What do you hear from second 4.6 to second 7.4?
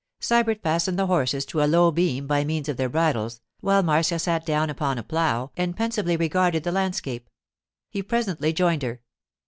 upon a plough and pensively regarded the landscape.